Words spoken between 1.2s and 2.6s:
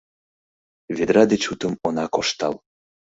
деч утым она коштал.